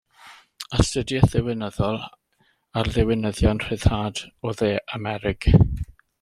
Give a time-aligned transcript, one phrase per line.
[0.77, 1.99] Astudiaeth ddiwinyddol
[2.81, 5.51] ar ddiwinyddion rhyddhad o Dde Amerig.